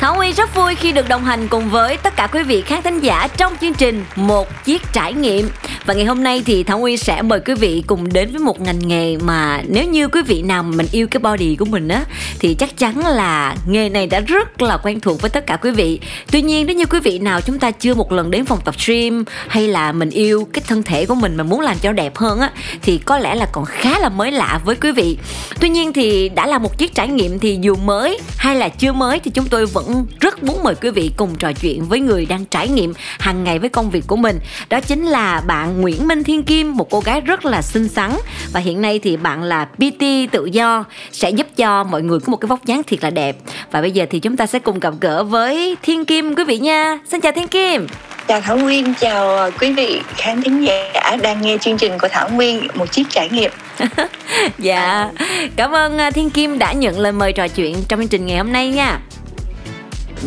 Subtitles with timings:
[0.00, 2.82] Thảo Nguyên rất vui khi được đồng hành cùng với tất cả quý vị khán
[2.82, 5.48] thính giả trong chương trình Một Chiếc Trải Nghiệm.
[5.86, 8.60] Và ngày hôm nay thì Thảo Nguyên sẽ mời quý vị cùng đến với một
[8.60, 11.88] ngành nghề mà nếu như quý vị nào mà mình yêu cái body của mình
[11.88, 12.04] á,
[12.38, 15.70] thì chắc chắn là nghề này đã rất là quen thuộc với tất cả quý
[15.70, 16.00] vị.
[16.30, 18.74] Tuy nhiên, nếu như quý vị nào chúng ta chưa một lần đến phòng tập
[18.86, 22.16] gym hay là mình yêu cái thân thể của mình mà muốn làm cho đẹp
[22.16, 22.50] hơn á,
[22.82, 25.18] thì có lẽ là còn khá là mới lạ với quý vị.
[25.60, 28.92] Tuy nhiên thì đã là một chiếc trải nghiệm thì dù mới hay là chưa
[28.92, 29.89] mới thì chúng tôi vẫn
[30.20, 33.58] rất muốn mời quý vị cùng trò chuyện với người đang trải nghiệm hàng ngày
[33.58, 34.38] với công việc của mình.
[34.68, 38.10] Đó chính là bạn Nguyễn Minh Thiên Kim, một cô gái rất là xinh xắn
[38.52, 42.30] và hiện nay thì bạn là PT tự do sẽ giúp cho mọi người có
[42.30, 43.36] một cái vóc dáng thiệt là đẹp.
[43.70, 46.58] Và bây giờ thì chúng ta sẽ cùng gặp gỡ với Thiên Kim quý vị
[46.58, 46.98] nha.
[47.10, 47.86] Xin chào Thiên Kim.
[48.28, 52.28] Chào Thảo Nguyên, chào quý vị khán thính giả đang nghe chương trình của Thảo
[52.30, 53.50] Nguyên một chiếc trải nghiệm.
[54.58, 55.10] dạ,
[55.56, 58.38] cảm ơn à, Thiên Kim đã nhận lời mời trò chuyện trong chương trình ngày
[58.38, 59.00] hôm nay nha.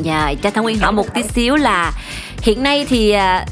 [0.01, 1.91] Dạ, cho Thảo Nguyên hỏi một tí xíu là
[2.41, 3.45] hiện nay thì à,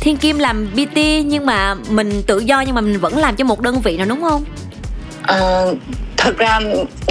[0.00, 3.44] Thiên Kim làm PT nhưng mà mình tự do nhưng mà mình vẫn làm cho
[3.44, 4.44] một đơn vị nào đúng không?
[5.22, 5.64] À,
[6.16, 6.60] thật ra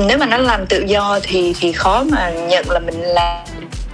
[0.08, 3.44] nếu mà nó làm tự do thì thì khó mà nhận là mình làm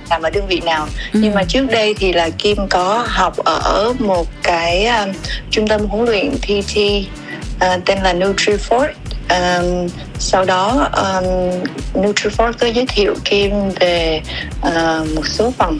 [0.09, 1.19] làm ở đơn vị nào ừ.
[1.23, 5.09] nhưng mà trước đây thì là Kim có học ở một cái um,
[5.51, 6.77] trung tâm huấn luyện PT
[7.55, 8.89] uh, tên là NutriFort
[9.29, 9.87] um,
[10.19, 11.23] sau đó um,
[12.03, 14.21] NutriFort có giới thiệu Kim về
[14.67, 15.79] uh, một số phòng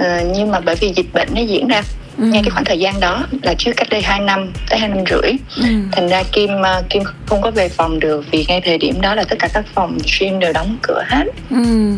[0.00, 1.82] uh, nhưng mà bởi vì dịch bệnh nó diễn ra
[2.18, 2.24] ừ.
[2.24, 5.04] ngay cái khoảng thời gian đó là trước cách đây 2 năm tới hai năm
[5.10, 5.64] rưỡi ừ.
[5.92, 9.14] thành ra kim uh, kim không có về phòng được vì ngay thời điểm đó
[9.14, 11.92] là tất cả các phòng gym đều đóng cửa hết ừ.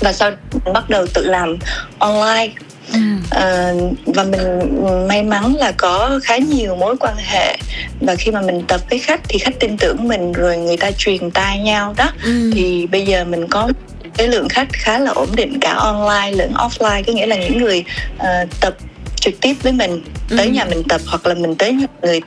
[0.00, 0.30] và sau
[0.74, 1.56] bắt đầu tự làm
[1.98, 2.48] online
[2.92, 2.98] Ừ.
[3.30, 3.72] À,
[4.06, 4.68] và mình
[5.08, 7.56] may mắn là có khá nhiều mối quan hệ
[8.00, 10.90] và khi mà mình tập với khách thì khách tin tưởng mình rồi người ta
[10.90, 12.50] truyền tai nhau đó ừ.
[12.54, 13.68] thì bây giờ mình có
[14.16, 17.58] cái lượng khách khá là ổn định cả online lẫn offline có nghĩa là những
[17.58, 17.84] người
[18.16, 18.76] uh, tập
[19.14, 20.52] trực tiếp với mình tới ừ.
[20.52, 22.20] nhà mình tập hoặc là mình tới người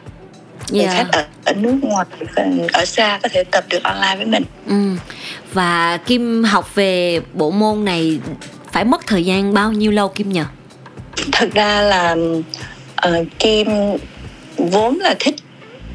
[0.71, 0.97] người yeah.
[0.97, 2.05] khách ở ở nước ngoài
[2.73, 4.43] ở xa có thể tập được online với mình.
[4.67, 4.95] Ừ.
[5.53, 8.19] Và Kim học về bộ môn này
[8.71, 10.45] phải mất thời gian bao nhiêu lâu Kim nhờ?
[11.31, 12.15] Thật ra là
[13.07, 13.67] uh, Kim
[14.57, 15.35] vốn là thích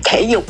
[0.04, 0.44] thể dục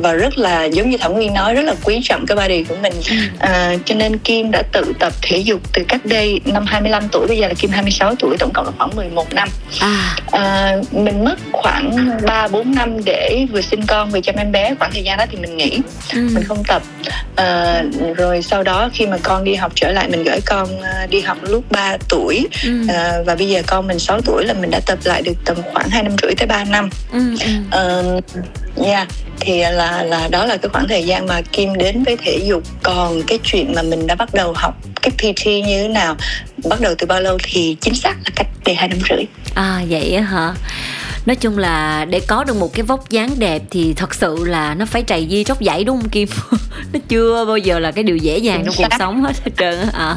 [0.00, 2.76] và rất là giống như thẩm nguyên nói rất là quý trọng cái body của
[2.82, 3.16] mình ừ.
[3.38, 7.26] à, cho nên kim đã tự tập thể dục từ cách đây năm 25 tuổi
[7.26, 9.48] bây giờ là kim 26 tuổi tổng cộng là khoảng 11 năm
[9.80, 10.16] à.
[10.30, 14.74] À, mình mất khoảng 3 4 năm để vừa sinh con vừa chăm em bé
[14.78, 15.78] khoảng thời gian đó thì mình nghỉ
[16.12, 16.28] ừ.
[16.32, 16.82] mình không tập
[17.36, 17.82] à,
[18.16, 21.20] rồi sau đó khi mà con đi học trở lại mình gửi con à, đi
[21.20, 22.86] học lúc 3 tuổi ừ.
[22.88, 25.56] à, và bây giờ con mình 6 tuổi là mình đã tập lại được tầm
[25.72, 27.36] khoảng 2 năm rưỡi tới 3 năm ừ.
[28.76, 29.08] À, yeah
[29.44, 32.62] thì là là đó là cái khoảng thời gian mà kim đến với thể dục.
[32.82, 36.16] Còn cái chuyện mà mình đã bắt đầu học cái PT như thế nào
[36.68, 39.24] bắt đầu từ bao lâu thì chính xác là cách đây hai năm rưỡi.
[39.54, 40.54] À vậy hả?
[41.26, 44.74] Nói chung là để có được một cái vóc dáng đẹp thì thật sự là
[44.74, 46.28] nó phải trầy di tróc dãy đúng không kim?
[46.92, 48.88] Nó chưa bao giờ là cái điều dễ dàng chính trong xác.
[48.90, 50.16] cuộc sống hết hết trơn à,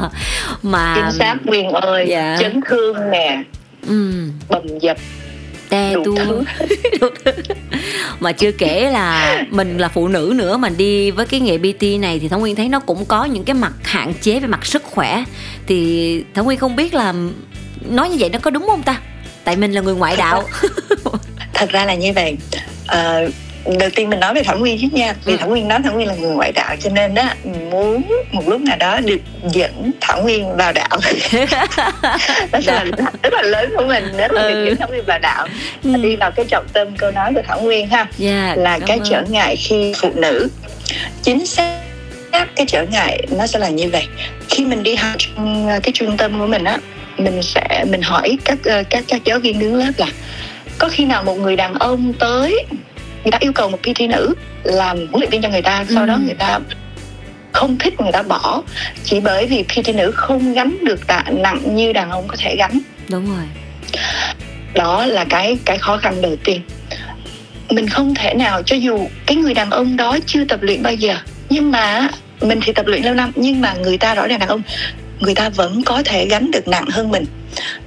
[0.62, 2.36] mà chính xác quyền ơi dạ.
[2.40, 3.42] chấn thương nè
[3.88, 4.28] ừ.
[4.48, 4.96] bầm dập
[5.68, 6.14] te tu
[8.20, 11.82] mà chưa kể là mình là phụ nữ nữa mà đi với cái nghề BT
[12.00, 14.66] này thì Thảo Nguyên thấy nó cũng có những cái mặt hạn chế về mặt
[14.66, 15.24] sức khỏe.
[15.66, 17.14] Thì Thảo Nguyên không biết là
[17.80, 19.00] nói như vậy nó có đúng không ta?
[19.44, 20.44] Tại mình là người ngoại đạo.
[21.54, 22.36] Thật ra là như vậy.
[22.84, 23.32] Uh,
[23.78, 25.36] đầu tiên mình nói về thẩm nguyên trước nha vì ừ.
[25.36, 27.22] thẩm nguyên nói thẩm nguyên là người ngoại đạo cho nên đó
[27.70, 30.98] muốn một lúc nào đó được dẫn thẩm nguyên vào đạo
[32.52, 32.84] đó là
[33.22, 34.50] rất là lớn của mình rất là ừ.
[34.50, 35.46] được dẫn thẩm nguyên vào đạo
[35.84, 35.96] ừ.
[36.02, 39.00] đi vào cái trọng tâm câu nói của thẩm nguyên ha yeah, dạ, là cái
[39.04, 40.48] trở ngại khi phụ nữ
[41.22, 41.80] chính xác
[42.32, 44.06] cái trở ngại nó sẽ là như vậy
[44.48, 46.78] khi mình đi học trong cái trung tâm của mình á
[47.18, 48.58] mình sẽ mình hỏi các
[48.90, 50.06] các các giáo viên đứng lớp là
[50.78, 52.64] có khi nào một người đàn ông tới
[53.26, 56.02] người ta yêu cầu một PT nữ làm huấn luyện viên cho người ta sau
[56.02, 56.06] ừ.
[56.06, 56.58] đó người ta
[57.52, 58.62] không thích người ta bỏ.
[59.04, 62.56] Chỉ bởi vì PT nữ không gánh được tạ nặng như đàn ông có thể
[62.56, 62.78] gánh.
[63.08, 63.44] Đúng rồi.
[64.74, 66.60] Đó là cái cái khó khăn đầu tiên.
[67.70, 70.94] Mình không thể nào cho dù cái người đàn ông đó chưa tập luyện bao
[70.94, 71.16] giờ
[71.50, 72.08] nhưng mà
[72.40, 74.62] mình thì tập luyện lâu năm nhưng mà người ta rõ ràng đàn ông
[75.20, 77.24] người ta vẫn có thể gánh được nặng hơn mình.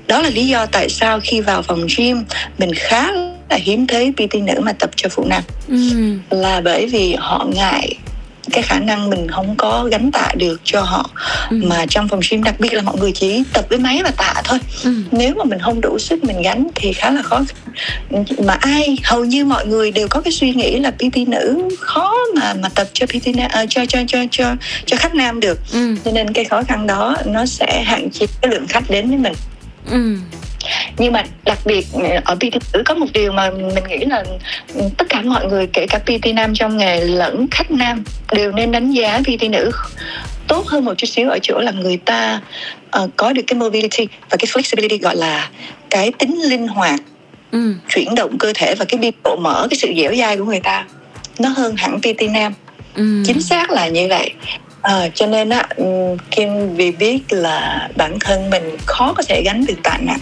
[0.07, 2.23] Đó là lý do tại sao khi vào phòng gym
[2.57, 3.07] mình khá
[3.49, 5.77] là hiếm thấy PT nữ mà tập cho phụ nam ừ.
[6.29, 7.95] là bởi vì họ ngại
[8.51, 11.09] cái khả năng mình không có gánh tạ được cho họ
[11.49, 11.61] ừ.
[11.63, 14.33] mà trong phòng gym đặc biệt là mọi người chỉ tập với máy và tạ
[14.43, 14.93] thôi ừ.
[15.11, 17.41] nếu mà mình không đủ sức mình gánh thì khá là khó
[18.43, 22.15] mà ai hầu như mọi người đều có cái suy nghĩ là PT nữ khó
[22.35, 24.55] mà mà tập cho PT nam, uh, cho cho cho cho
[24.85, 25.95] cho khách nam được ừ.
[26.05, 29.17] cho nên cái khó khăn đó nó sẽ hạn chế cái lượng khách đến với
[29.17, 29.33] mình
[29.91, 30.15] ừ
[30.97, 31.87] nhưng mà đặc biệt
[32.25, 34.23] ở PT nữ có một điều mà mình nghĩ là
[34.97, 38.71] tất cả mọi người kể cả PT nam trong nghề lẫn khách nam đều nên
[38.71, 39.71] đánh giá PT nữ
[40.47, 42.41] tốt hơn một chút xíu ở chỗ là người ta
[43.03, 45.49] uh, có được cái mobility và cái flexibility gọi là
[45.89, 46.99] cái tính linh hoạt
[47.51, 47.73] ừ.
[47.87, 50.59] chuyển động cơ thể và cái biên độ mở cái sự dẻo dai của người
[50.59, 50.85] ta
[51.39, 52.53] nó hơn hẳn PT nam
[52.95, 53.23] ừ.
[53.25, 54.33] chính xác là như vậy
[54.81, 55.67] À, cho nên á
[56.31, 60.19] Kim vì biết là bản thân mình khó có thể gánh được tạ nặng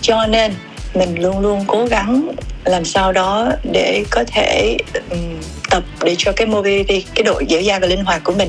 [0.00, 0.52] cho nên
[0.94, 2.28] mình luôn luôn cố gắng
[2.64, 4.76] làm sao đó để có thể
[5.10, 8.48] um, tập để cho cái mobility cái độ dẻo dai và linh hoạt của mình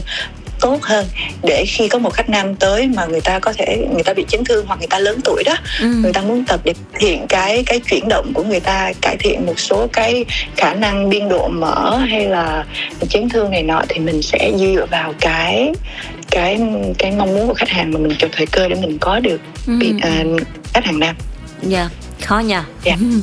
[0.62, 1.06] tốt hơn
[1.44, 4.25] để khi có một khách nam tới mà người ta có thể người ta bị
[4.27, 5.88] chấn thương hoặc người ta lớn tuổi đó ừ.
[5.88, 9.18] người ta muốn tập để cải thiện cái cái chuyển động của người ta cải
[9.19, 10.25] thiện một số cái
[10.57, 12.65] khả năng biên độ mở hay là
[13.09, 15.71] chấn thương này nọ thì mình sẽ dựa vào cái
[16.31, 16.60] cái
[17.00, 19.42] cái mong muốn của khách hàng mà mình cho thời cơ để mình có được
[19.68, 19.74] ừ.
[19.80, 20.42] bị, uh,
[20.74, 21.16] khách hàng nam
[21.62, 21.92] dạ yeah
[22.22, 23.00] khó nha yeah.
[23.12, 23.22] Ừ.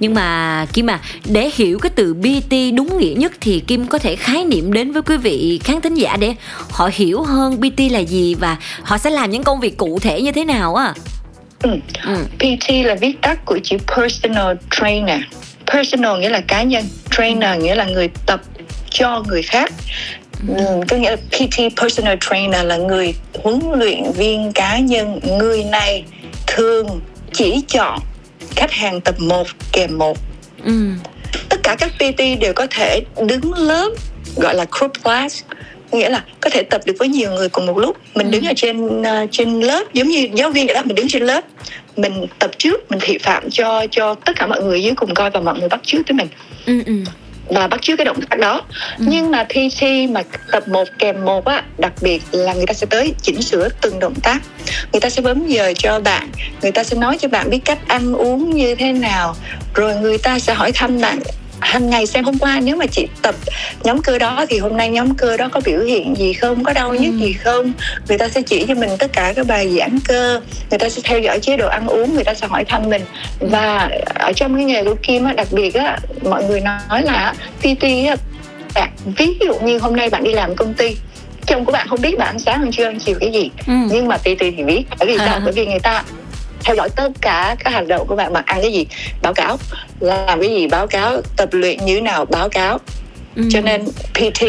[0.00, 3.98] nhưng mà kim à để hiểu cái từ bt đúng nghĩa nhất thì kim có
[3.98, 6.34] thể khái niệm đến với quý vị khán thính giả để
[6.70, 10.22] họ hiểu hơn bt là gì và họ sẽ làm những công việc cụ thể
[10.22, 10.94] như thế nào á
[11.62, 11.70] ừ.
[12.04, 12.24] ừ.
[12.38, 15.20] pt là viết tắt của chữ personal trainer
[15.72, 18.40] personal nghĩa là cá nhân trainer nghĩa là người tập
[18.90, 19.72] cho người khác
[20.88, 26.04] có nghĩa là PT personal trainer là người huấn luyện viên cá nhân người này
[26.46, 27.00] thường
[27.32, 27.98] chỉ chọn
[28.56, 30.18] khách hàng tập 1 kèm 1
[30.64, 30.72] ừ.
[31.48, 33.90] tất cả các PT đều có thể đứng lớp
[34.36, 35.42] gọi là group class.
[35.92, 37.96] Nghĩa là có thể tập được với nhiều người cùng một lúc.
[38.14, 38.30] Mình ừ.
[38.30, 41.22] đứng ở trên uh, trên lớp giống như giáo viên vậy đó mình đứng trên
[41.22, 41.44] lớp.
[41.96, 45.30] Mình tập trước mình thị phạm cho cho tất cả mọi người dưới cùng coi
[45.30, 46.28] và mọi người bắt trước tới mình.
[46.66, 46.92] Ừ, ừ
[47.48, 48.62] và bắt chước cái động tác đó
[48.98, 49.04] ừ.
[49.08, 52.74] nhưng mà thi thi mà tập một kèm một á đặc biệt là người ta
[52.74, 54.42] sẽ tới chỉnh sửa từng động tác
[54.92, 56.28] người ta sẽ bấm giờ cho bạn
[56.62, 59.34] người ta sẽ nói cho bạn biết cách ăn uống như thế nào
[59.74, 61.18] rồi người ta sẽ hỏi thăm bạn
[61.60, 63.34] hàng ngày xem hôm qua nếu mà chị tập
[63.82, 66.72] nhóm cơ đó thì hôm nay nhóm cơ đó có biểu hiện gì không có
[66.72, 67.18] đau nhức ừ.
[67.18, 67.72] gì không
[68.08, 70.40] người ta sẽ chỉ cho mình tất cả các bài giãn cơ
[70.70, 73.02] người ta sẽ theo dõi chế độ ăn uống người ta sẽ hỏi thăm mình
[73.40, 77.34] và ở trong cái nghề của kim á đặc biệt á mọi người nói là
[77.58, 78.16] pt á
[78.74, 80.96] bạn ví dụ như hôm nay bạn đi làm công ty
[81.46, 83.74] chồng của bạn không biết bạn ăn sáng ăn trưa ăn chiều cái gì ừ.
[83.90, 85.40] nhưng mà pt thì biết bởi vì sao à.
[85.44, 86.04] bởi vì người ta
[86.64, 88.86] theo dõi tất cả các hành động của bạn bạn ăn cái gì
[89.22, 89.58] báo cáo.
[90.00, 92.78] Làm cái gì báo cáo tập luyện như thế nào báo cáo.
[93.36, 93.42] Ừ.
[93.50, 93.84] cho nên
[94.14, 94.42] PT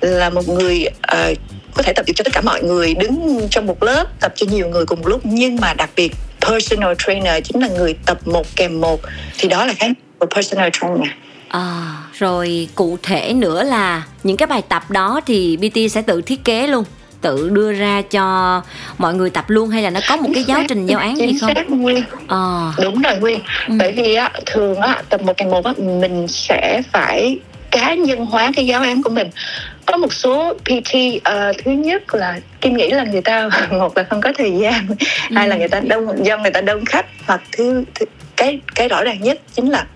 [0.00, 1.38] là một người uh,
[1.74, 4.46] có thể tập được cho tất cả mọi người đứng trong một lớp tập cho
[4.50, 5.20] nhiều người cùng một lúc.
[5.24, 9.00] Nhưng mà đặc biệt personal trainer chính là người tập một kèm một.
[9.38, 11.08] Thì đó là cái của personal trainer.
[11.48, 16.22] À, rồi cụ thể nữa là những cái bài tập đó thì BT sẽ tự
[16.22, 16.84] thiết kế luôn
[17.20, 18.62] tự đưa ra cho
[18.98, 21.38] mọi người tập luôn hay là nó có một cái giáo trình giáo án gì
[21.40, 21.54] không?
[21.54, 22.04] Xác Nguyên.
[22.28, 22.72] À.
[22.82, 23.40] Đúng rồi Nguyên.
[23.68, 23.74] Ừ.
[23.78, 27.38] Bởi vì á thường á tập một ngày một á mình sẽ phải
[27.70, 29.30] cá nhân hóa cái giáo án của mình
[29.86, 33.96] có một số PT uh, ờ, thứ nhất là kim nghĩ là người ta một
[33.96, 34.94] là không có thời gian ừ.
[35.34, 38.06] hai là người ta đông do người ta đông khách hoặc thứ, thứ
[38.36, 39.86] cái cái rõ ràng nhất chính là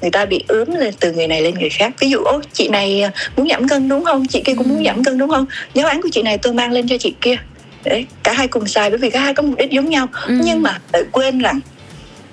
[0.00, 1.92] người ta bị ướm lên từ người này lên người khác.
[2.00, 4.26] Ví dụ ô chị này à, muốn giảm cân đúng không?
[4.26, 4.84] Chị kia cũng muốn ừ.
[4.84, 5.46] giảm cân đúng không?
[5.74, 7.36] Giáo án của chị này tôi mang lên cho chị kia.
[7.84, 10.06] Để cả hai cùng xài bởi vì cả hai có mục đích giống nhau.
[10.26, 10.34] Ừ.
[10.44, 11.60] nhưng mà phải quên rằng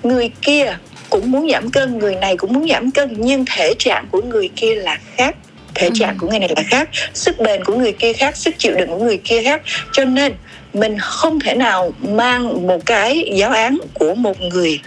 [0.02, 0.76] người kia
[1.10, 4.50] cũng muốn giảm cân người này cũng muốn giảm cân nhưng thể trạng của người
[4.56, 5.36] kia là khác.
[5.74, 6.16] Thể trạng ừ.
[6.20, 9.04] của người này là khác sức bền của người kia khác sức chịu đựng của
[9.04, 9.62] người kia khác.
[9.92, 10.32] Cho nên
[10.74, 14.80] mình không thể nào mang một cái giáo án của một người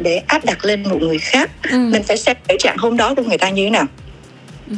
[0.00, 1.78] để áp đặt lên một người khác ừ.
[1.78, 3.86] mình phải xem thể trạng hôm đó của người ta như thế nào
[4.68, 4.74] ừ.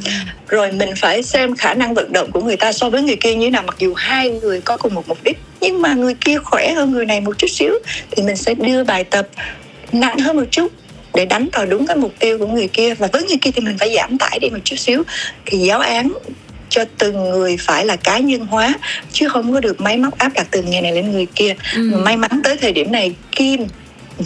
[0.49, 3.35] rồi mình phải xem khả năng vận động của người ta so với người kia
[3.35, 6.15] như thế nào mặc dù hai người có cùng một mục đích nhưng mà người
[6.15, 7.75] kia khỏe hơn người này một chút xíu
[8.11, 9.29] thì mình sẽ đưa bài tập
[9.93, 10.73] nặng hơn một chút
[11.15, 13.63] để đánh vào đúng cái mục tiêu của người kia và với người kia thì
[13.63, 15.03] mình phải giảm tải đi một chút xíu
[15.47, 16.13] thì giáo án
[16.69, 18.75] cho từng người phải là cá nhân hóa
[19.13, 22.03] chứ không có được máy móc áp đặt từ người này lên người kia ừ.
[22.05, 23.67] may mắn tới thời điểm này kim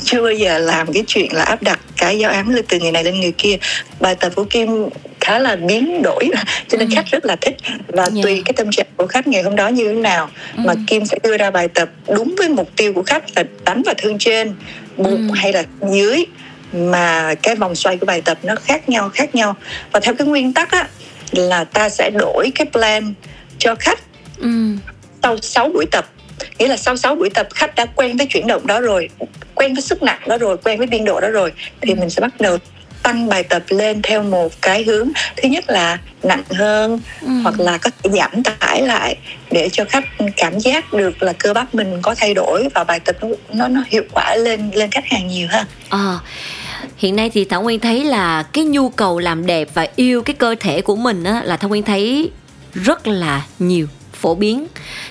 [0.04, 3.04] chưa bao giờ làm cái chuyện là áp đặt cái giáo án từ người này
[3.04, 3.56] lên người kia
[4.00, 4.88] bài tập của kim
[5.20, 6.30] khá là biến đổi
[6.68, 6.94] cho nên ừ.
[6.94, 7.56] khách rất là thích
[7.88, 8.12] và yeah.
[8.12, 8.22] Dạ.
[8.22, 10.62] tùy cái tâm trạng của khách ngày hôm đó như thế nào ừ.
[10.66, 13.82] mà kim sẽ đưa ra bài tập đúng với mục tiêu của khách là đánh
[13.82, 14.54] vào thương trên
[14.96, 15.34] bụng ừ.
[15.34, 15.62] hay là
[15.92, 16.26] dưới
[16.72, 19.56] mà cái vòng xoay của bài tập nó khác nhau khác nhau
[19.92, 20.88] và theo cái nguyên tắc á
[21.32, 23.14] là ta sẽ đổi cái plan
[23.58, 23.98] cho khách
[24.38, 24.48] ừ.
[25.22, 26.06] sau 6 buổi tập
[26.58, 29.08] nghĩa là sau 6 buổi tập khách đã quen với chuyển động đó rồi
[29.54, 32.20] quen với sức nặng đó rồi quen với biên độ đó rồi thì mình sẽ
[32.20, 32.58] bắt đầu
[33.02, 35.08] tăng bài tập lên theo một cái hướng.
[35.36, 37.28] Thứ nhất là nặng hơn Ừ.
[37.42, 39.16] hoặc là có thể giảm tải lại
[39.50, 40.04] để cho khách
[40.36, 43.68] cảm giác được là cơ bắp mình có thay đổi và bài tập nó nó,
[43.68, 46.18] nó hiệu quả lên lên khách hàng nhiều hơn Ờ,
[46.96, 50.34] hiện nay thì Thảo Nguyên thấy là cái nhu cầu làm đẹp và yêu cái
[50.34, 52.30] cơ thể của mình á là Thảo Nguyên thấy
[52.75, 53.86] rất là nhiều
[54.20, 54.66] phổ biến.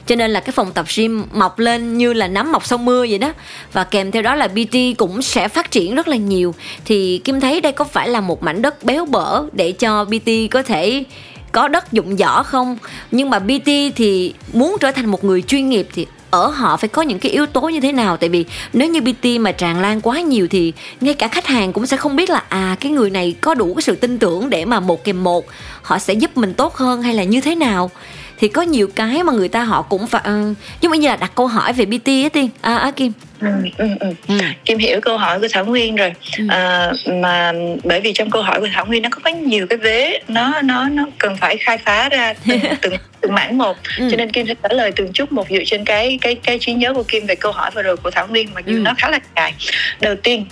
[0.06, 3.06] Cho nên là cái phòng tập gym mọc lên như là nấm mọc sau mưa
[3.10, 3.34] vậy đó.
[3.74, 6.56] Và kèm theo đó là PT cũng sẽ phát triển rất là nhiều.
[6.86, 10.30] Thì Kim thấy đây có phải là một mảnh đất béo bở để cho PT
[10.52, 11.04] có thể
[11.52, 12.78] có đất dụng võ không?
[13.12, 16.90] Nhưng mà PT thì muốn trở thành một người chuyên nghiệp thì ở họ phải
[16.90, 18.18] có những cái yếu tố như thế nào?
[18.18, 21.74] Tại vì nếu như bt mà tràn lan quá nhiều thì ngay cả khách hàng
[21.74, 24.50] cũng sẽ không biết là à cái người này có đủ cái sự tin tưởng
[24.50, 25.46] để mà một kèm một
[25.82, 27.92] họ sẽ giúp mình tốt hơn hay là như thế nào?
[28.38, 31.32] Thì có nhiều cái mà người ta họ cũng phải ừ, giống như là đặt
[31.36, 33.12] câu hỏi về PT á tiên à, à Kim
[33.42, 34.08] ừ, ừ, ừ.
[34.28, 34.36] ừ.
[34.66, 36.46] Kim hiểu câu hỏi của Thảo Nguyên rồi Ừ.
[36.50, 37.52] à, mà
[37.84, 40.62] bởi vì trong câu hỏi của Thảo Nguyên nó có quá nhiều cái vế nó
[40.64, 44.08] nó nó cần phải khai phá ra từng từng, từng mảng một Ừ.
[44.12, 46.74] cho nên Kim sẽ trả lời từng chút một dựa trên cái cái cái trí
[46.74, 48.80] nhớ của Kim về câu hỏi vừa rồi của Thảo Nguyên mặc dù Ừ.
[48.80, 49.54] nó khá là dài
[50.02, 50.46] đầu tiên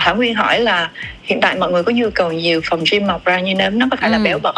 [0.00, 0.90] Thảo Nguyên hỏi là
[1.22, 3.86] hiện tại mọi người có nhu cầu nhiều phòng gym mọc ra như nấm nó
[3.90, 4.22] có phải là Ừ.
[4.24, 4.52] béo bở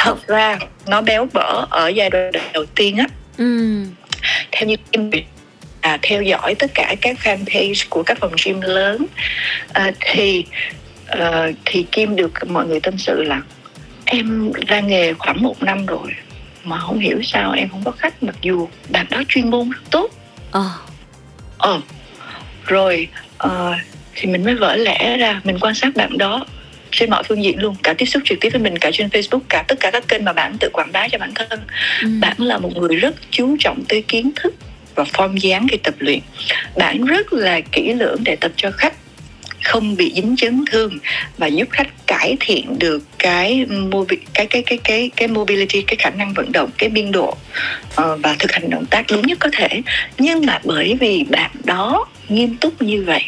[0.00, 3.06] thật ra nó béo bở ở giai đoạn đầu tiên á
[3.38, 3.82] Ừ.
[4.52, 5.10] theo như Kim
[5.80, 9.06] à, theo dõi tất cả các fanpage của các phòng gym lớn
[9.72, 10.44] à, thì
[11.06, 13.40] ờ, thì Kim được mọi người tâm sự là
[14.04, 16.14] em ra nghề khoảng một năm rồi
[16.64, 19.80] mà không hiểu sao em không có khách mặc dù bạn đó chuyên môn rất
[19.90, 20.10] tốt
[20.50, 20.70] Ờ.
[21.58, 21.80] ờ
[22.66, 23.74] rồi ờ,
[24.14, 26.46] thì mình mới vỡ lẽ ra mình quan sát bạn đó
[26.90, 29.40] trên mọi phương diện luôn cả tiếp xúc trực tiếp với mình cả trên Facebook
[29.48, 31.60] cả tất cả các kênh mà bạn tự quảng bá cho bản thân.
[32.02, 32.08] Ừ.
[32.20, 34.54] bạn là một người rất chú trọng tới kiến thức
[34.94, 36.20] và form dáng khi tập luyện.
[36.76, 38.94] Bạn rất là kỹ lưỡng để tập cho khách
[39.68, 40.98] không bị dính chấn thương
[41.38, 45.96] và giúp khách cải thiện được cái mobi- cái cái cái cái cái mobility cái
[45.96, 47.36] khả năng vận động cái biên độ
[47.94, 49.68] ờ, và thực hành động tác đúng nhất có thể
[50.18, 53.22] nhưng mà bởi vì bạn đó nghiêm túc như vậy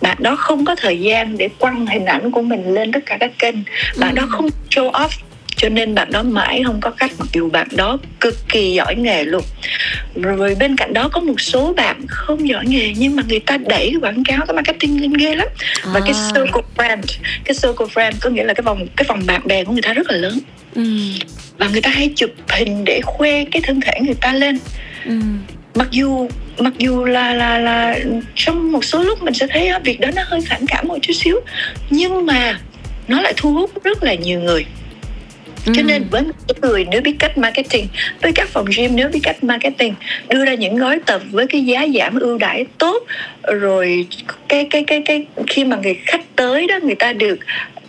[0.00, 3.16] bạn đó không có thời gian để quăng hình ảnh của mình lên tất cả
[3.20, 3.54] các kênh
[3.98, 4.28] bạn đó Ừ.
[4.30, 5.08] không show off
[5.56, 8.94] cho nên bạn đó mãi không có khách mặc dù bạn đó cực kỳ giỏi
[8.96, 9.42] nghề luôn
[10.14, 13.56] rồi bên cạnh đó có một số bạn không giỏi nghề nhưng mà người ta
[13.56, 15.48] đẩy cái quảng cáo cái marketing lên ghê lắm
[15.84, 16.30] và cái À.
[16.34, 17.02] circle friend
[17.44, 19.92] cái circle friend có nghĩa là cái vòng cái vòng bạn bè của người ta
[19.92, 20.38] rất là lớn
[20.74, 20.82] Ừ.
[21.58, 24.58] và người ta hay chụp hình để khoe cái thân thể người ta lên
[25.06, 25.12] Ừ.
[25.74, 27.98] mặc dù mặc dù là là là
[28.34, 30.98] trong một số lúc mình sẽ thấy á, việc đó nó hơi phản cảm một
[31.02, 31.40] chút xíu
[31.90, 32.58] nhưng mà
[33.08, 34.64] nó lại thu hút rất là nhiều người
[35.64, 35.82] cho Ừ.
[35.82, 37.86] nên với số người nếu biết cách marketing
[38.22, 39.94] với các phòng gym nếu biết cách marketing
[40.28, 43.02] đưa ra những gói tập với cái giá giảm ưu đãi tốt
[43.42, 44.06] rồi
[44.48, 47.38] cái cái cái cái khi mà người khách tới đó người ta được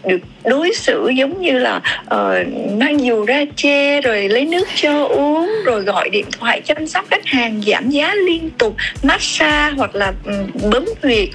[0.08, 2.48] được đối xử giống như là uh,
[2.79, 7.05] mang dù ra chê rồi lấy nước cho uống rồi gọi điện thoại chăm sóc
[7.12, 11.29] khách hàng giảm giá liên tục massage hoặc là um, bấm huyệt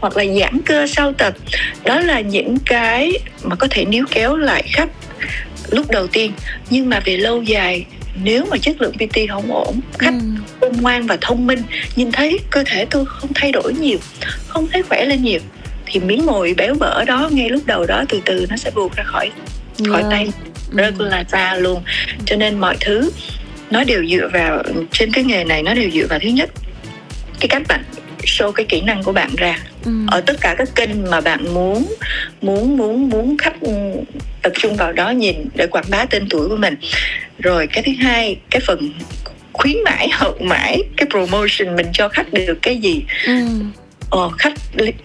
[0.00, 1.34] hoặc là giãn cơ sau tập
[1.84, 4.88] đó là những cái mà có thể níu kéo lại khách
[5.70, 6.32] lúc đầu tiên
[6.70, 7.84] nhưng mà về lâu dài
[8.22, 10.26] nếu mà chất lượng PT không ổn khách Ừ.
[10.60, 11.62] khôn ngoan và thông minh
[11.96, 13.98] nhìn thấy cơ thể tôi không thay đổi nhiều
[14.48, 15.40] không thấy khỏe lên nhiều
[15.86, 18.96] thì miếng mồi béo bở đó ngay lúc đầu đó từ từ nó sẽ buộc
[18.96, 19.30] ra khỏi
[19.90, 20.10] khỏi Yeah.
[20.10, 20.28] tay
[20.72, 20.76] Ừ.
[20.76, 21.82] rất là xa luôn
[22.26, 23.10] cho nên mọi thứ
[23.70, 24.62] nó đều dựa vào
[24.92, 26.50] trên cái nghề này nó đều dựa vào thứ nhất
[27.40, 27.82] cái cách bạn
[28.24, 29.90] show cái kỹ năng của bạn ra Ừ.
[30.08, 31.94] ở tất cả các kênh mà bạn muốn
[32.42, 33.54] muốn muốn muốn khách
[34.42, 36.74] tập trung vào đó nhìn để quảng bá tên tuổi của mình
[37.38, 38.92] rồi cái thứ hai cái phần
[39.52, 43.32] khuyến mãi hậu mãi cái promotion mình cho khách được cái gì Ừ.
[44.10, 44.52] ờ, khách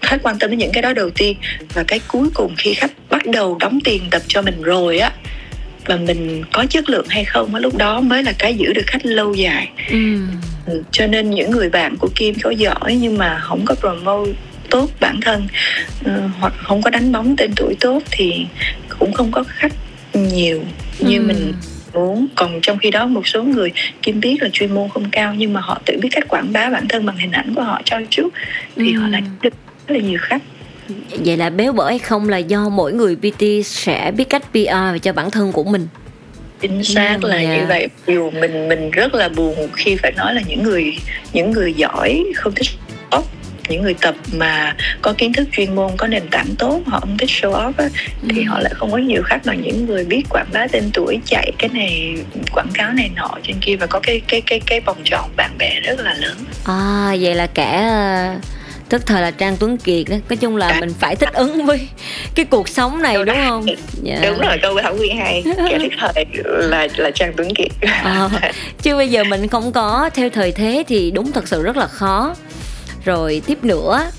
[0.02, 1.36] khách quan tâm đến những cái đó đầu tiên
[1.74, 5.12] và cái cuối cùng khi khách bắt đầu đóng tiền tập cho mình rồi á
[5.86, 8.86] và mình có chất lượng hay không á lúc đó mới là cái giữ được
[8.86, 10.18] khách lâu dài Ừ.
[10.66, 14.32] Ừ, cho nên những người bạn của Kim có giỏi nhưng mà không có promote
[14.70, 15.46] tốt bản thân
[16.04, 18.46] ừ, hoặc không có đánh bóng tên tuổi tốt thì
[18.98, 19.72] cũng không có khách
[20.14, 20.62] nhiều
[20.98, 21.22] như Ừ.
[21.26, 21.52] mình
[21.94, 25.34] muốn còn trong khi đó một số người Kim biết là chuyên môn không cao
[25.38, 27.80] nhưng mà họ tự biết cách quảng bá bản thân bằng hình ảnh của họ
[27.84, 28.28] cho chút
[28.76, 29.00] thì Ừ.
[29.00, 29.54] họ lại được
[29.88, 30.42] rất là nhiều khách
[31.24, 35.02] vậy là béo bở hay không là do mỗi người PT sẽ biết cách PR
[35.02, 35.88] cho bản thân của mình.
[36.60, 37.56] Chính xác Ừ, là dạ.
[37.56, 37.88] như vậy.
[38.06, 40.96] Dù mình mình rất là buồn khi phải nói là những người
[41.32, 42.66] những người giỏi không thích
[43.10, 43.24] tốt
[43.68, 47.18] những người tập mà có kiến thức chuyên môn có nền tảng tốt họ không
[47.18, 47.88] thích show off á,
[48.30, 51.18] thì họ lại không có nhiều khác bằng những người biết quảng bá tên tuổi
[51.26, 52.14] chạy cái này
[52.52, 55.50] quảng cáo này nọ trên kia và có cái cái cái cái vòng tròn bạn
[55.58, 56.36] bè rất là lớn.
[56.64, 58.34] À vậy là kẻ ờ,
[58.88, 60.16] tức thời là trang tuấn kiệt đó.
[60.28, 60.80] Nói chung là À.
[60.80, 61.88] mình phải thích ứng với
[62.34, 63.66] cái cuộc sống này đúng không?
[64.02, 64.18] Dạ.
[64.22, 65.42] đúng rồi câu của thảo nguyên hay.
[65.56, 67.90] Cái thứ thời là là trang tuấn kiệt.
[68.04, 68.30] Ờ,
[68.82, 71.86] chứ bây giờ mình không có theo thời thế thì đúng thật sự rất là
[71.86, 72.34] khó.
[73.04, 74.10] Rồi tiếp nữa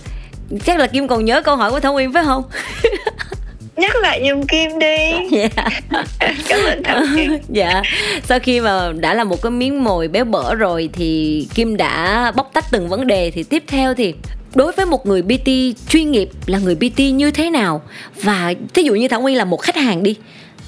[0.66, 2.44] chắc là kim còn nhớ câu hỏi của thảo nguyên phải không?
[3.76, 5.12] Nhắc lại giùm kim đi.
[5.32, 5.48] Dạ.
[6.48, 7.40] Cảm ơn thảo nguyên.
[7.50, 7.82] Dạ.
[8.24, 12.32] Sau khi mà đã là một cái miếng mồi béo bở rồi thì kim đã
[12.36, 14.14] bóc tách từng vấn đề thì tiếp theo thì
[14.58, 15.50] đối với một người pt
[15.90, 17.82] chuyên nghiệp là người pt như thế nào?
[18.24, 20.16] Và thí dụ như thảo nguyên là một khách hàng đi,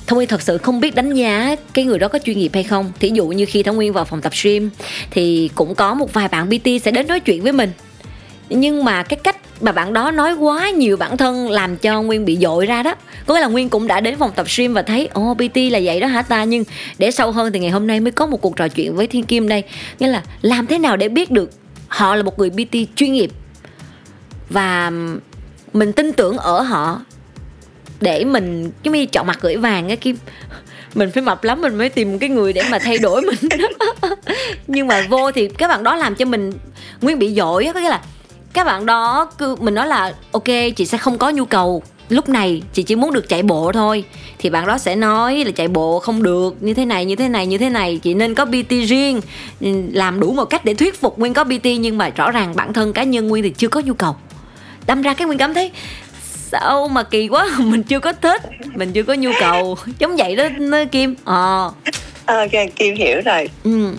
[0.07, 2.63] Thảo Nguyên thật sự không biết đánh giá cái người đó có chuyên nghiệp hay
[2.63, 2.91] không.
[2.99, 4.69] Thí dụ như khi Thảo Nguyên vào phòng tập gym
[5.11, 7.71] Thì cũng có một vài bạn PT sẽ đến nói chuyện với mình.
[8.49, 12.25] Nhưng mà cái cách mà bạn đó nói quá nhiều bản thân làm cho Nguyên
[12.25, 14.81] bị dội ra đó, Có nghĩa là Nguyên cũng đã đến phòng tập gym và
[14.81, 16.43] thấy, Ồ PT là vậy đó hả ta?
[16.43, 16.63] Nhưng
[16.97, 19.23] để sâu hơn thì ngày hôm nay mới có một cuộc trò chuyện với Thiên
[19.23, 19.63] Kim đây.
[19.99, 21.51] Nghĩa là làm thế nào để biết được
[21.87, 23.31] họ là một người PT chuyên nghiệp?
[24.49, 24.91] Và
[25.73, 27.01] mình tin tưởng ở họ.
[28.01, 30.17] Để mình, giống như chọn mặt gửi vàng cái kim
[30.95, 33.49] mình phải mập lắm, mình mới tìm cái người để mà thay đổi mình.
[34.67, 36.53] Nhưng mà vô thì các bạn đó làm cho mình
[37.01, 38.01] nguyên bị dội á, có nghĩa là
[38.53, 40.43] các bạn đó cứ, mình nói là, ok,
[40.75, 41.83] chị sẽ không có nhu cầu.
[42.09, 44.03] Lúc này chị chỉ muốn được chạy bộ thôi.
[44.39, 47.29] Thì bạn đó sẽ nói là, chạy bộ không được, như thế này, như thế
[47.29, 49.21] này, như thế này, chị nên có bt riêng.
[49.93, 52.73] Làm đủ một cách để thuyết phục nguyên có bt nhưng mà rõ ràng bản
[52.73, 54.15] thân cá nhân nguyên thì chưa có nhu cầu
[54.87, 55.71] đâm ra cái nguyên cảm thấy
[56.51, 58.41] sao mà kỳ quá mình chưa có thích
[58.75, 59.77] mình chưa có nhu cầu.
[59.99, 61.15] Giống vậy đó nó kim.
[61.23, 61.71] Ờ.
[62.25, 63.49] Ok kim hiểu rồi.
[63.63, 63.95] Ừ.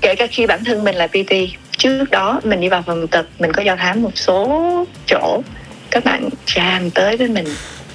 [0.00, 1.32] Kể cả khi bản thân mình là PT
[1.78, 5.42] trước đó mình đi vào phòng tập mình có giao thám một số chỗ
[5.90, 7.46] các bạn tràn tới với mình.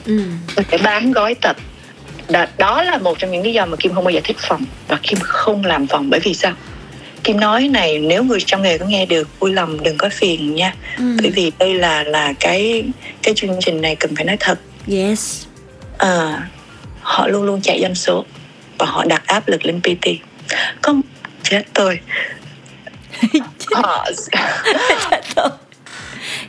[0.05, 0.21] Ừ.
[0.55, 1.55] Mình phải bán gói tập.
[2.29, 4.63] Đó, đó là một trong những lý do mà Kim không bao giờ thích phòng
[4.87, 6.53] và Kim không làm phòng bởi vì sao
[7.23, 10.55] Kim nói này nếu người trong nghề có nghe được vui lòng đừng có phiền
[10.55, 10.75] nha.
[10.97, 11.03] Ừ.
[11.21, 12.83] bởi vì đây là là cái
[13.23, 14.59] cái chương trình này cần phải nói thật.
[14.88, 15.45] Yes.
[15.97, 16.47] À,
[17.01, 18.25] họ luôn luôn chạy doanh số
[18.77, 20.07] và họ đặt áp lực lên PT
[20.81, 21.01] không
[21.43, 21.99] chết tôi.
[23.71, 24.07] Họ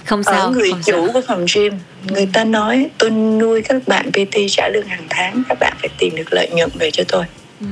[0.05, 1.13] không ở sao người không chủ sao.
[1.13, 5.43] của phòng gym người ta nói tôi nuôi các bạn PT trả lương hàng tháng
[5.49, 7.25] các bạn phải tìm được lợi nhuận về cho tôi.
[7.61, 7.67] Ừ.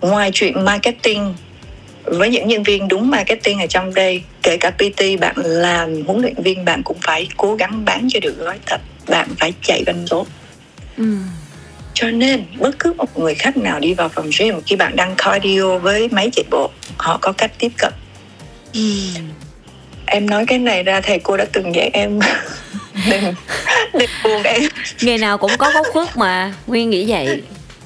[0.00, 1.34] ngoài chuyện marketing
[2.12, 6.20] với những nhân viên đúng marketing ở trong đây kể cả PT bạn làm huấn
[6.22, 9.82] luyện viên bạn cũng phải cố gắng bán cho được gói tập bạn phải chạy
[9.86, 10.26] doanh số
[10.96, 11.04] Ừ.
[11.94, 15.14] cho nên bất cứ một người khách nào đi vào phòng gym khi bạn đang
[15.18, 17.92] cardio với máy chạy bộ họ có cách tiếp cận.
[18.74, 18.80] Ừ.
[20.06, 22.18] em nói cái này ra thầy cô đã từng dạy em.
[23.10, 23.34] Đừng
[23.92, 24.62] đừng buồn em.
[25.02, 26.52] Nghề nào cũng có góc khuất mà.
[26.66, 27.42] Nguyên nghĩ vậy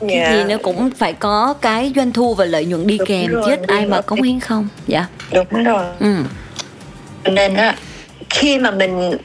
[0.09, 0.33] cái Dạ.
[0.33, 3.43] gì nó cũng phải có cái doanh thu và lợi nhuận đi Đúng kèm rồi,
[3.47, 4.03] chứ đúng ai mà rồi.
[4.03, 6.17] cống hiến không dạ đúng rồi ừ
[7.25, 7.77] nên á
[8.31, 9.17] khi mà mình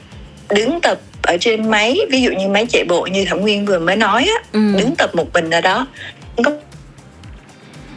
[0.50, 3.78] đứng tập ở trên máy ví dụ như máy chạy bộ như thẩm nguyên vừa
[3.78, 4.60] mới nói á Ừ.
[4.78, 5.86] đứng tập một mình ở đó
[6.44, 6.50] có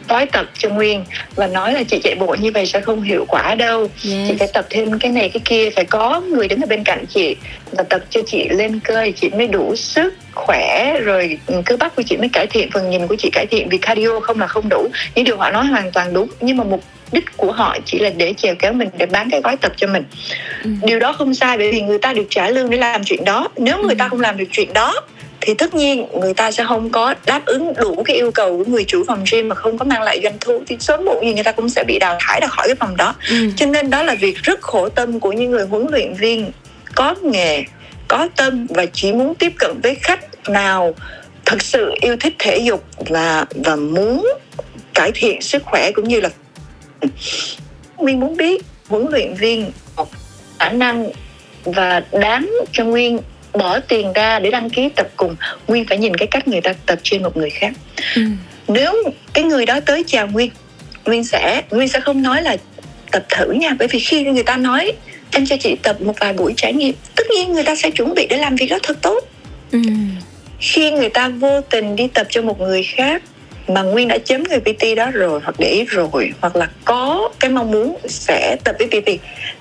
[0.08, 3.24] nói tập cho nguyên và nói là chị chạy bộ như vậy sẽ không hiệu
[3.28, 3.90] quả đâu.
[4.02, 4.38] Chị yes.
[4.38, 7.36] phải tập thêm cái này cái kia phải có người đứng ở bên cạnh chị
[7.72, 12.02] và tập cho chị lên cơ chị mới đủ sức khỏe rồi cơ bắp của
[12.02, 14.68] chị mới cải thiện phần nhìn của chị cải thiện vì cardio không là không
[14.68, 14.88] đủ.
[15.14, 18.10] Những điều họ nói hoàn toàn đúng nhưng mà mục đích của họ chỉ là
[18.16, 20.04] để chèo kéo mình để bán cái gói tập cho mình.
[20.64, 20.70] Ừ.
[20.82, 23.48] điều đó không sai bởi vì người ta được trả lương để làm chuyện đó.
[23.56, 25.00] Nếu người ta không làm được chuyện đó
[25.46, 28.70] thì tất nhiên người ta sẽ không có đáp ứng đủ cái yêu cầu của
[28.70, 31.34] người chủ phòng gym mà không có mang lại doanh thu thì sớm muộn gì
[31.34, 33.36] người ta cũng sẽ bị đào thải ra khỏi cái phòng đó ừ.
[33.56, 36.50] cho nên đó là việc rất khổ tâm của những người huấn luyện viên
[36.94, 37.64] có nghề
[38.08, 40.94] có tâm và chỉ muốn tiếp cận với khách nào
[41.44, 44.26] thực sự yêu thích thể dục và và muốn
[44.94, 46.28] cải thiện sức khỏe cũng như là
[47.96, 49.70] Nguyên muốn biết huấn luyện viên
[50.58, 51.10] khả năng
[51.64, 53.18] và đáng cho Nguyên
[53.54, 55.36] bỏ tiền ra để đăng ký tập cùng
[55.68, 57.72] Nguyên phải nhìn cái cách người ta tập trên một người khác
[58.16, 58.22] Ừ.
[58.68, 58.94] nếu
[59.32, 60.50] cái người đó tới chào Nguyên
[61.04, 62.56] Nguyên sẽ Nguyên sẽ không nói là
[63.10, 64.92] tập thử nha bởi vì khi người ta nói
[65.30, 68.14] em cho chị tập một vài buổi trải nghiệm tất nhiên người ta sẽ chuẩn
[68.14, 69.24] bị để làm việc đó thật tốt
[69.72, 69.78] Ừ.
[70.60, 73.22] khi người ta vô tình đi tập cho một người khác
[73.68, 77.28] mà Nguyên đã chấm người PT đó rồi hoặc để ý rồi hoặc là có
[77.40, 79.08] cái mong muốn sẽ tập với PT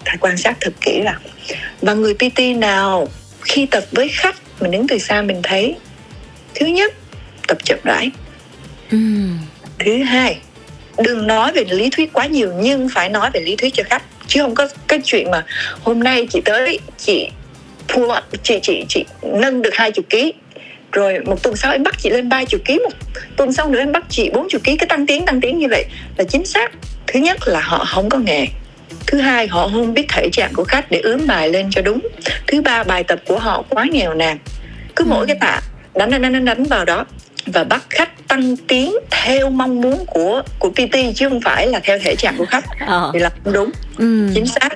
[0.06, 1.20] phải quan sát thật kỹ là
[1.82, 3.08] và người PT nào
[3.42, 5.76] khi tập với khách mình đứng từ xa mình thấy
[6.56, 6.94] thứ nhất
[7.48, 8.12] tập chậm rãi.
[8.92, 8.98] Ừ.
[9.80, 10.38] thứ hai
[10.98, 14.04] đừng nói về lý thuyết quá nhiều nhưng phải nói về lý thuyết cho khách.
[14.28, 15.46] Chứ không có cái chuyện mà
[15.82, 17.30] hôm nay chị tới chị
[17.88, 20.34] pull up chị chị chị nâng được hai chục ký
[20.92, 22.94] rồi một tuần sau em bắt chị lên ba chục ký một
[23.38, 25.68] tuần sau nữa em bắt chị bốn chục ký cái tăng tiến tăng tiến như
[25.70, 25.86] vậy
[26.18, 26.72] là chính xác.
[27.08, 28.48] Thứ nhất là họ không có nghề
[29.08, 32.00] thứ hai họ không biết thể trạng của khách để ướm bài lên cho đúng.
[32.48, 34.38] Thứ ba bài tập của họ quá nghèo nàn.
[34.96, 35.62] Cứ mỗi cái tạ
[35.96, 37.06] đánh đánh đánh đánh vào đó
[37.46, 41.80] và bắt khách tăng tiến theo mong muốn của của PT chứ không phải là
[41.84, 42.66] theo thể trạng của khách.
[42.80, 43.12] Ờ.
[43.14, 43.72] thì là không đúng.
[43.98, 44.30] Ừ.
[44.36, 44.70] chính xác.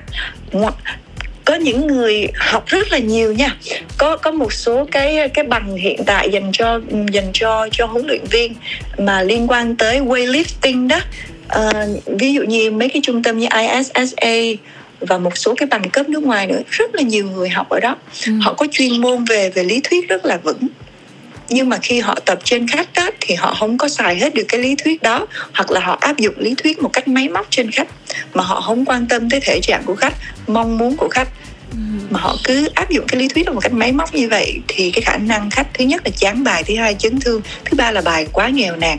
[1.44, 3.56] Có những người học rất là nhiều nha.
[3.98, 6.80] Có có một số cái cái bằng hiện tại dành cho
[7.12, 8.54] dành cho cho huấn luyện viên
[8.98, 11.00] mà liên quan tới weightlifting đó
[11.48, 14.36] à, ví dụ như mấy cái trung tâm như ISSA
[15.00, 17.80] và một số cái bằng cấp nước ngoài nữa rất là nhiều người học ở
[17.80, 18.32] đó ừ.
[18.42, 20.68] họ có chuyên môn về về lý thuyết rất là vững
[21.48, 24.44] nhưng mà khi họ tập trên khách đó, thì họ không có xài hết được
[24.48, 27.46] cái lý thuyết đó hoặc là họ áp dụng lý thuyết một cách máy móc
[27.50, 27.88] trên khách
[28.34, 30.14] mà họ không quan tâm tới thể trạng của khách
[30.46, 31.28] mong muốn của khách.
[32.10, 34.90] Mà họ cứ áp dụng cái lý thuyết một cách máy móc như vậy thì
[34.90, 37.90] cái khả năng khách thứ nhất là chán bài thứ hai chấn thương thứ ba
[37.90, 38.98] là bài quá nghèo nàn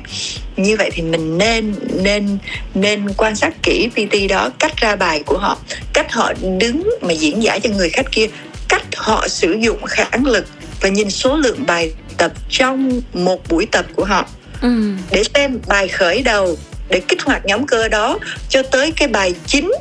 [0.58, 2.38] như vậy thì mình nên nên
[2.74, 5.58] nên quan sát kỹ PT đó cách ra bài của họ
[5.94, 8.28] cách họ đứng mà diễn giải cho người khách kia
[8.70, 10.46] cách họ sử dụng khả lực
[10.82, 14.26] và nhìn số lượng bài tập trong một buổi tập của họ
[14.62, 14.94] ừ.
[15.12, 16.58] để xem bài khởi đầu
[16.90, 19.72] để kích hoạt nhóm cơ đó cho tới cái bài chính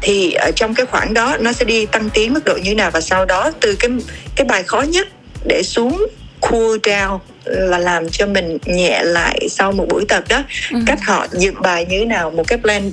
[0.00, 2.90] thì ở trong cái khoảng đó nó sẽ đi tăng tiến mức độ như nào
[2.90, 3.90] và sau đó từ cái
[4.36, 5.08] cái bài khó nhất
[5.44, 6.06] để xuống
[6.40, 10.42] cool down là làm cho mình nhẹ lại sau một buổi tập đó.
[10.72, 10.78] Ừ.
[10.86, 12.92] cách họ dựng bài như thế nào một cái plan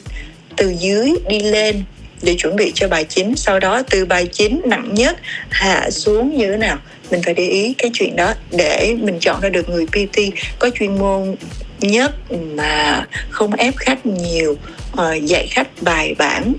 [0.57, 1.83] từ dưới đi lên
[2.21, 3.35] để chuẩn bị cho bài chính.
[3.35, 5.17] Sau đó từ bài chính nặng nhất
[5.49, 6.77] hạ xuống như thế nào
[7.11, 10.19] mình phải để ý cái chuyện đó để mình chọn ra được người PT
[10.59, 11.35] có chuyên môn
[11.79, 14.57] nhất mà không ép khách nhiều
[14.93, 16.53] uh, dạy khách bài bản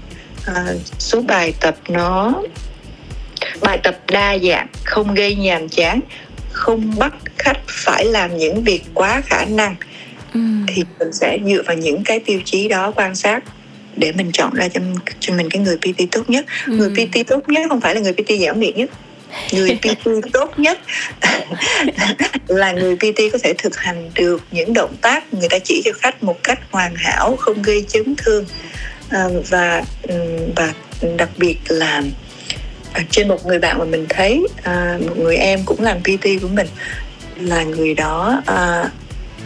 [0.50, 2.42] uh, số bài tập nó
[3.60, 6.00] bài tập đa dạng không gây nhàm chán
[6.52, 9.74] không bắt khách phải làm những việc quá khả năng
[10.34, 10.40] ừ.
[10.66, 13.44] thì mình sẽ dựa vào những cái tiêu chí đó quan sát
[13.96, 14.80] để mình chọn ra cho
[15.20, 16.72] cho mình cái người PT tốt nhất ừ.
[16.72, 18.90] người PT tốt nhất không phải là người PT giỏi miệng nhất
[19.52, 20.78] người PT tốt nhất
[22.48, 25.90] là người PT có thể thực hành được những động tác người ta chỉ cho
[25.92, 28.44] khách một cách hoàn hảo không gây chấn thương
[29.08, 29.82] à, và
[30.56, 30.72] và
[31.16, 32.02] đặc biệt là
[32.92, 36.24] à, trên một người bạn mà mình thấy à, một người em cũng làm PT
[36.42, 36.66] của mình
[37.40, 38.42] là người đó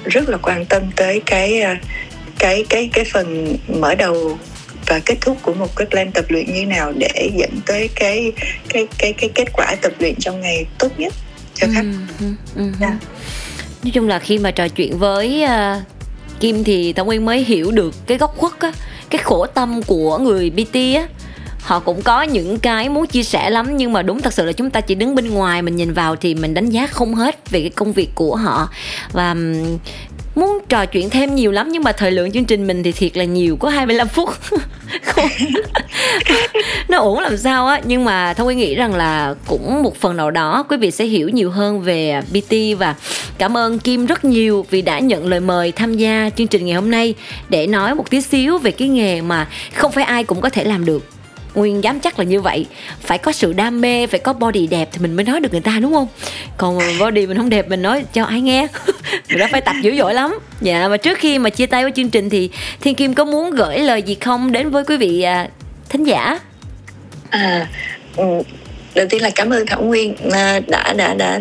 [0.05, 1.62] rất là quan tâm tới cái
[2.38, 4.38] cái cái cái phần mở đầu
[4.87, 8.33] và kết thúc của một cái plan tập luyện như nào để dẫn tới cái
[8.68, 11.14] cái cái cái kết quả tập luyện trong ngày tốt nhất
[11.55, 11.85] cho khách.
[12.20, 12.73] Ừ, ừ, ừ.
[12.81, 12.94] Yeah.
[13.83, 15.83] Nói chung là khi mà trò chuyện với uh,
[16.40, 18.73] Kim thì Thảo Nguyên mới hiểu được cái góc khuất á,
[19.11, 21.09] cái khổ tâm của người BT á,
[21.61, 24.53] họ cũng có những cái muốn chia sẻ lắm, nhưng mà đúng thật sự là
[24.53, 27.51] chúng ta chỉ đứng bên ngoài mình nhìn vào thì mình đánh giá không hết
[27.51, 28.68] về cái công việc của họ.
[29.12, 29.37] Và
[30.40, 33.16] muốn trò chuyện thêm nhiều lắm nhưng mà thời lượng chương trình mình thì thiệt
[33.16, 34.29] là nhiều, có 25 phút.
[36.88, 40.16] Nó ổn làm sao á, nhưng mà thông quý nghĩ rằng là cũng một phần
[40.16, 42.94] nào đó quý vị sẽ hiểu nhiều hơn về BT và
[43.38, 46.74] cảm ơn Kim rất nhiều vì đã nhận lời mời tham gia chương trình ngày
[46.74, 47.14] hôm nay
[47.48, 50.64] để nói một tí xíu về cái nghề mà không phải ai cũng có thể
[50.64, 51.20] làm được
[51.55, 52.67] nguyên dám chắc là như vậy.
[53.01, 55.61] Phải có sự đam mê phải có body đẹp thì mình mới nói được người
[55.61, 56.09] ta đúng không?
[56.57, 58.67] Còn body mình không đẹp mình nói cho ai nghe?
[59.29, 60.39] Người đó phải tập dữ dội lắm.
[60.61, 63.51] Dạ và trước khi mà chia tay với chương trình thì thiên kim có muốn
[63.51, 65.49] gửi lời gì không đến với quý vị à,
[65.89, 66.41] thính giả?
[67.31, 67.69] À
[68.17, 68.25] ừ,
[68.95, 71.41] đầu tiên là cảm ơn thảo nguyên à, đã đã đã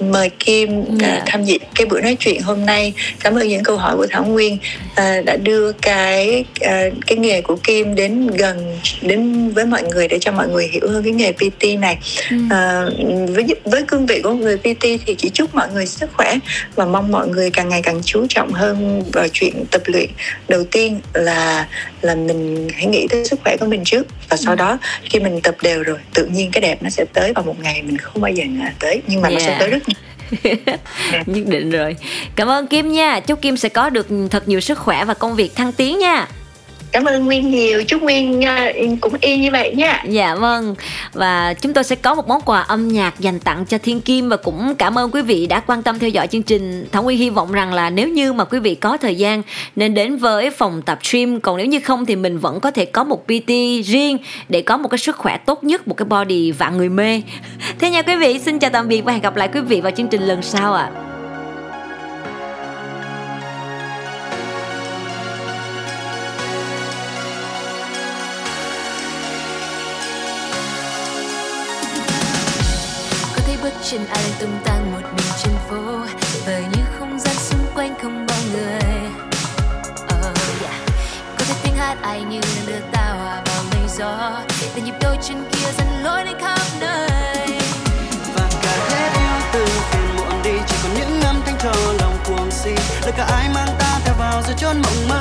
[0.00, 0.88] mời Kim yeah.
[0.88, 1.22] uh, dạ.
[1.26, 2.92] tham dự cái buổi nói chuyện hôm nay.
[3.20, 4.54] Cảm ơn những câu hỏi của Thảo Nguyên
[4.92, 10.08] uh, đã đưa cái uh, cái nghề của Kim đến gần đến với mọi người
[10.08, 11.98] để cho mọi người hiểu hơn cái nghề PT này.
[12.34, 12.92] Uh,
[13.34, 16.34] với với cương vị của người PT thì chỉ chúc mọi người sức khỏe
[16.74, 20.10] và mong mọi người càng ngày càng chú trọng hơn vào chuyện tập luyện.
[20.48, 21.66] Đầu tiên là
[22.02, 24.56] là mình hãy nghĩ tới sức khỏe của mình trước và sau ừ.
[24.56, 27.60] đó khi mình tập đều rồi tự nhiên cái đẹp nó sẽ tới vào một
[27.60, 29.40] ngày mình không bao giờ ngờ tới nhưng mà yeah.
[29.40, 29.87] nó sẽ tới rất
[31.26, 31.96] nhất định rồi.
[32.36, 33.20] Cảm ơn kim nha.
[33.20, 36.28] Chúc kim sẽ có được thật nhiều sức khỏe và công việc thăng tiến nha
[36.92, 37.84] cảm ơn nguyên nhiều.
[37.84, 40.04] Chúc nguyên uh, cũng y như vậy nha.
[40.08, 40.74] Dạ vâng.
[41.12, 44.28] Và chúng tôi sẽ có một món quà âm nhạc dành tặng cho thiên kim
[44.28, 46.86] và cũng cảm ơn quý vị đã quan tâm theo dõi chương trình.
[46.92, 49.42] Thảo nguyên hy vọng rằng là nếu như mà quý vị có thời gian
[49.76, 52.84] nên đến với phòng tập gym còn nếu như không thì mình vẫn có thể
[52.84, 53.50] có một pt
[53.84, 57.22] riêng để có một cái sức khỏe tốt nhất một cái body vạn người mê.
[57.78, 59.92] Thế nha quý vị xin chào tạm biệt và hẹn gặp lại quý vị vào
[59.92, 60.90] chương trình lần sau ạ.
[60.94, 61.07] à.
[73.90, 75.76] chân anh tung tăng một mình trên phố.
[76.46, 79.10] Vời như không gian xung quanh không bao người.
[80.04, 80.74] Oh yeah.
[81.38, 84.40] Có thể tiếng hát ai như đang đưa ta hòa vào mây gió.
[84.74, 87.46] Để nhịp đôi chân kia dần lối đến khắp nơi.
[88.34, 92.16] Và cả thế yêu từ phiền muộn đi, chỉ còn những âm thanh cho lòng
[92.24, 92.70] cuồng si.
[93.02, 95.17] Là cả ai mang ta theo vào giữa chốn mộng mơ.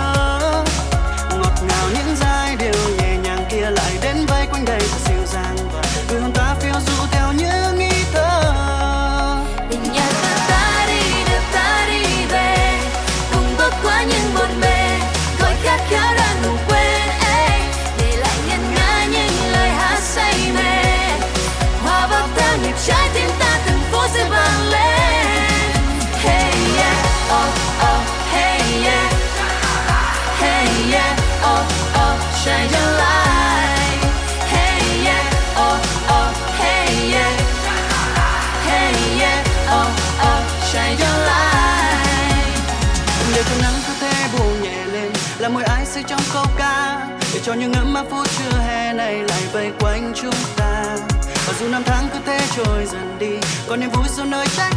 [45.97, 47.07] sĩ trong câu ca?
[47.33, 50.97] Để cho những ấm áp phút trưa hè này lại vây quanh chúng ta.
[51.47, 54.76] Và dù năm tháng cứ thế trôi dần đi còn niềm vui dù nơi trách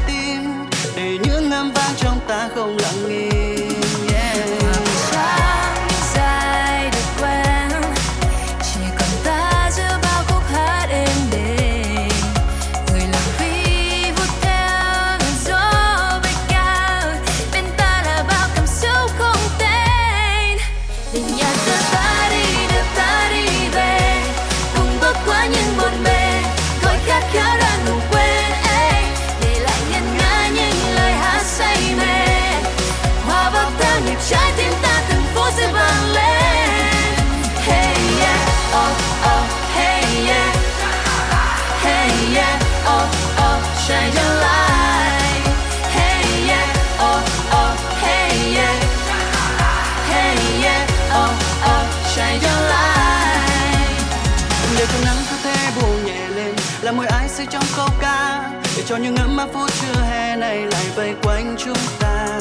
[56.41, 56.55] lên.
[56.83, 60.37] Là mùi ai say trong câu ca, để cho những ấm áp phút trưa hè
[60.37, 62.41] này lại vây quanh chúng ta.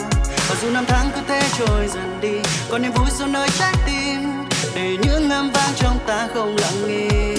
[0.50, 3.74] Và dù năm tháng cứ thế trôi dần đi còn niềm vui sâu nơi trái
[3.86, 4.20] tim,
[4.76, 7.39] để những âm vang trong ta không lặng im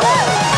[0.00, 0.57] Woo!